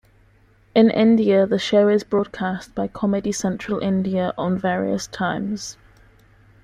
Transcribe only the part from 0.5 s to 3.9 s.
In India the show is broadcast by Comedy Central